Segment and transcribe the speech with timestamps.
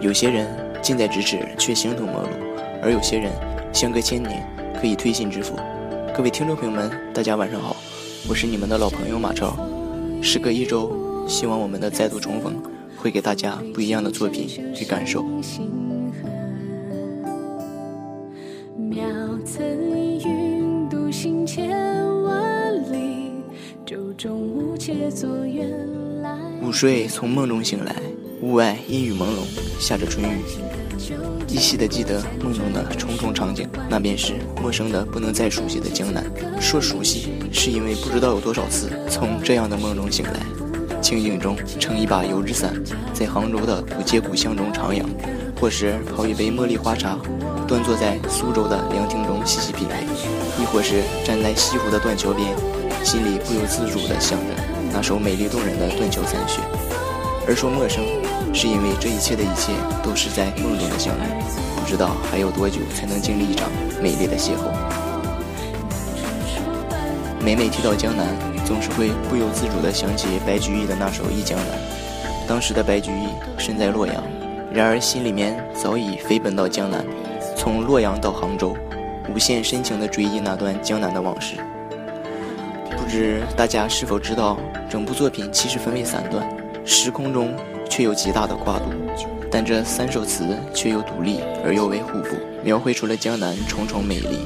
[0.00, 0.48] 有些人
[0.80, 2.28] 近在咫尺却形同陌路，
[2.82, 3.30] 而有些人
[3.70, 4.42] 相隔千年
[4.80, 5.54] 可以推心置腹。
[6.16, 7.76] 各位听众朋友们，大家晚上好，
[8.26, 9.54] 我是你们的老朋友马超。
[10.22, 10.90] 时隔一周，
[11.28, 12.62] 希望我们的再度重逢
[12.96, 14.48] 会给大家不一样的作品
[14.80, 15.22] 与感受。
[26.62, 27.94] 午睡从梦中醒来，
[28.42, 29.44] 屋外阴雨朦胧，
[29.78, 30.42] 下着春雨。
[31.46, 36.24] 依稀的记得梦中的重重场景，那便是陌生的不能再熟悉的江南。
[36.58, 40.40] 说熟悉，是因为不知道有多少次从这样的梦中醒来，
[41.02, 42.72] 情景中撑一把油纸伞，
[43.12, 45.04] 在杭州的古街古巷中徜徉，
[45.60, 47.18] 或是泡一杯茉莉花茶，
[47.68, 49.94] 端坐在苏州的凉亭中细细品味，
[50.58, 52.56] 亦或是站在西湖的断桥边，
[53.04, 54.54] 心里不由自主地想着
[54.92, 56.60] 那首美丽动人的《断桥残雪》。
[57.48, 58.04] 而说陌生，
[58.54, 61.20] 是因为这一切的一切都是在梦中的相遇，
[61.76, 63.68] 不知道还有多久才能经历一场
[64.02, 64.70] 美丽的邂逅。
[67.42, 68.26] 每每提到江南，
[68.66, 71.66] 总是会不由自主地想起白居易的那首《忆江南》。
[72.46, 74.22] 当时的白居易身在洛阳，
[74.72, 77.04] 然而心里面早已飞奔到江南，
[77.56, 78.76] 从洛阳到杭州，
[79.34, 81.56] 无限深情地追忆那段江南的往事。
[82.90, 84.58] 不知大家是否知道，
[84.90, 86.46] 整部作品其实分为三段。
[86.84, 87.54] 时空中
[87.88, 88.86] 却有极大的跨度，
[89.50, 94.38] 但这三首词却又独立而又为互补，描绘出了江南重重美丽。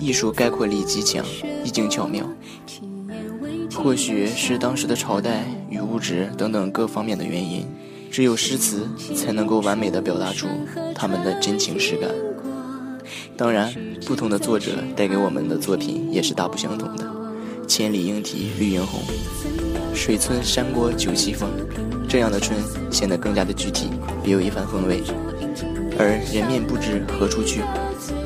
[0.00, 1.24] 艺术概括力极强，
[1.64, 2.24] 意境巧妙。
[3.74, 7.66] 或许是当时的朝代与物质等等各方面的原因，
[8.10, 10.46] 只有诗词才能够完美的表达出
[10.94, 12.10] 他们的真情实感。
[13.36, 13.72] 当然，
[14.04, 17.17] 不同的作者带给我们的作品也是大不相同的。
[17.68, 19.00] 千里莺啼绿映红。
[19.94, 21.50] 水村山郭酒旗风，
[22.08, 22.58] 这样的春
[22.90, 23.90] 显得更加的具体，
[24.24, 25.02] 别有一番风味。
[25.98, 27.60] 而人面不知何处去，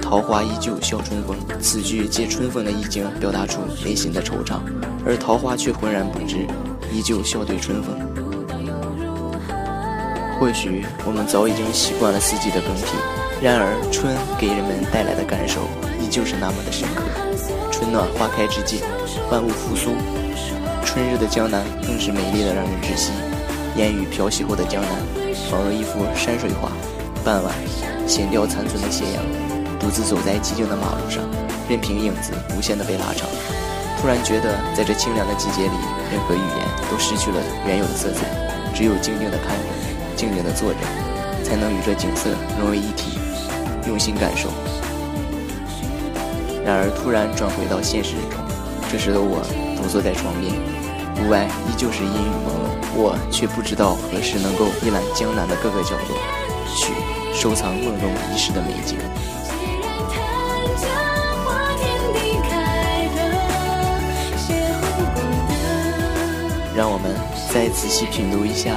[0.00, 1.36] 桃花依旧笑春风。
[1.60, 4.60] 此句借春风的意境表达出内心的惆怅，
[5.04, 6.46] 而桃花却浑然不知，
[6.92, 7.96] 依旧笑对春风。
[10.38, 12.84] 或许我们早已经习惯了四季的更替，
[13.42, 15.66] 然而春给人们带来的感受
[15.98, 17.02] 依旧是那么的深刻。
[17.72, 18.78] 春暖花开之际，
[19.32, 19.98] 万物复苏。
[20.86, 23.10] 春日的江南更是美丽的让人窒息，
[23.74, 24.94] 烟雨飘起后的江南，
[25.50, 26.70] 仿若一幅山水画。
[27.24, 27.50] 傍晚，
[28.06, 29.18] 心雕残存的斜阳，
[29.80, 31.18] 独自走在寂静的马路上，
[31.68, 33.26] 任凭影子无限的被拉长。
[33.98, 35.74] 突然觉得，在这清凉的季节里，
[36.14, 38.22] 任何语言都失去了原有的色彩，
[38.72, 39.66] 只有静静的看着，
[40.14, 40.78] 静静的坐着，
[41.42, 42.30] 才能与这景色
[42.60, 43.18] 融为一体，
[43.86, 44.48] 用心感受。
[46.64, 48.40] 然而，突然转回到现实中，
[48.90, 49.42] 这时的我
[49.76, 50.54] 独坐在窗边。
[51.20, 56.16] 屋外依旧是阴雨朦胧，我却不知道何时能够一览江南的各个角落，
[56.74, 56.92] 去
[57.34, 58.96] 收藏梦中遗失的美景。
[66.74, 67.14] 让我们
[67.52, 68.76] 再仔细品读一下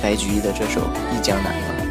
[0.00, 0.80] 白居易的这首
[1.12, 1.87] 《忆江南》吧。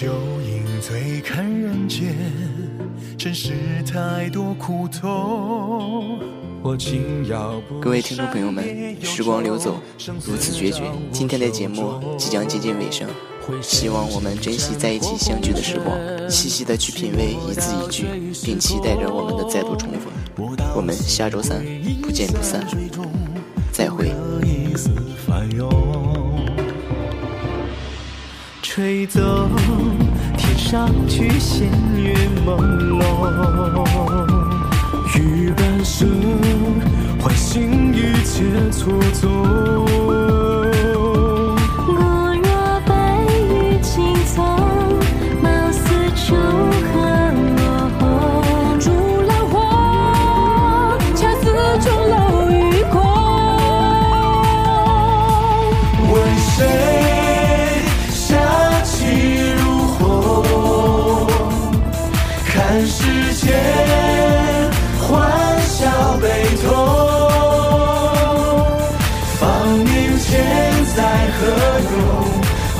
[0.00, 0.06] 酒
[0.46, 2.14] 饮醉看人间，
[3.18, 3.52] 尘世
[3.84, 6.20] 太多苦痛。
[7.80, 9.74] 各位听众朋友们，时光流走，
[10.24, 10.84] 如此决绝。
[11.10, 13.08] 今天的节目即将接近尾声，
[13.60, 15.98] 希望我们珍惜在一起相聚的时光，
[16.30, 18.06] 细细的去品味一字一句，
[18.44, 20.56] 并期待着我们的再度重逢。
[20.76, 21.60] 我们下周三
[22.00, 22.64] 不见不散，
[23.72, 24.14] 再会。
[28.78, 29.20] 吹走
[30.36, 32.14] 天上曲弦，月
[32.46, 32.56] 朦
[32.96, 33.02] 胧。
[35.18, 36.08] 雨半生，
[37.20, 40.17] 唤醒一切错综。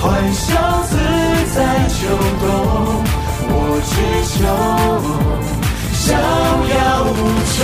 [0.01, 0.97] 欢笑自。
[1.49, 2.07] 在秋
[2.41, 2.45] 冬，
[3.51, 3.53] 我
[3.89, 3.91] 只
[4.29, 4.37] 求
[5.93, 6.05] 逍
[6.71, 6.77] 遥
[7.11, 7.13] 无
[7.49, 7.57] 穷。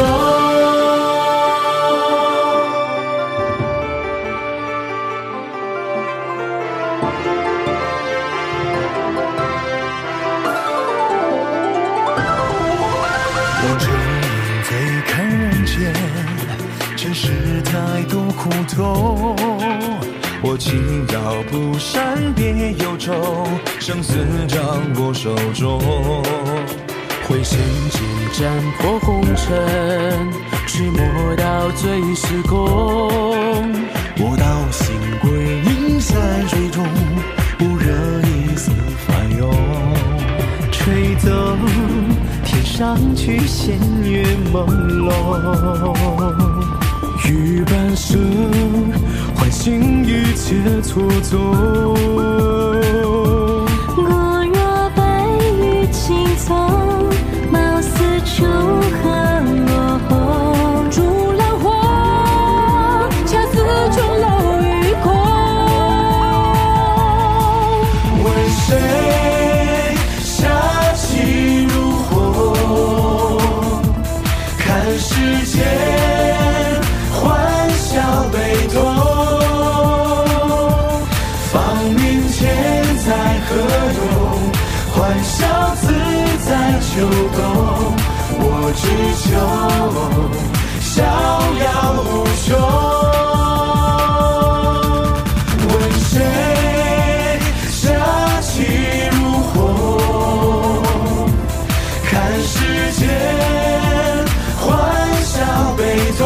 [13.63, 13.93] 望着云
[14.65, 14.69] 飞
[15.07, 15.73] 看人间，
[16.97, 17.23] 尘世
[17.63, 17.71] 太
[18.09, 18.75] 多苦痛。
[20.43, 21.04] 我轻
[21.55, 23.47] 摇不闪，别忧愁，
[23.79, 24.17] 生死
[24.49, 24.61] 掌
[24.97, 25.81] 握手中。
[27.29, 27.59] 挥身
[27.91, 28.03] 尽
[28.33, 30.29] 斩破红尘，
[30.67, 32.59] 去磨到最是空。
[34.19, 35.31] 我道心归
[35.65, 36.85] 隐山水中，
[37.57, 37.93] 不惹
[38.23, 38.73] 一丝
[39.07, 39.49] 烦忧。
[40.73, 41.57] 吹走
[42.45, 44.67] 天上曲线月朦
[45.07, 45.95] 胧，
[47.27, 48.34] 欲半生
[50.85, 52.54] 错综。
[85.37, 85.43] 相
[85.77, 85.83] 思
[86.47, 86.49] 在
[86.81, 86.93] 秋
[87.37, 87.39] 冬。
[88.37, 88.43] 我
[88.77, 88.83] 只
[89.23, 89.25] 求
[90.81, 90.93] 逍
[91.65, 91.67] 遥
[91.99, 92.09] 无
[92.45, 92.49] 穷。
[95.69, 96.13] 问谁
[97.71, 97.83] 杀
[98.43, 98.53] 气
[99.13, 99.17] 如
[99.51, 99.55] 虹？
[102.09, 102.55] 看世
[102.93, 103.03] 间
[104.61, 104.63] 欢
[105.25, 105.33] 笑
[105.77, 105.81] 悲
[106.19, 106.23] 痛。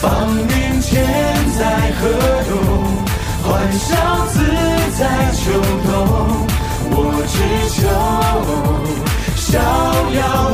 [0.00, 0.50] 芳名
[0.80, 0.90] 千
[1.56, 1.60] 载
[2.00, 2.00] 何
[2.50, 2.52] 用？
[3.44, 3.86] 欢笑
[4.28, 4.34] 自
[4.98, 5.00] 在
[5.34, 5.40] 秋
[5.86, 5.91] 冬。
[7.32, 7.38] 只
[7.70, 7.88] 求
[9.36, 10.51] 逍遥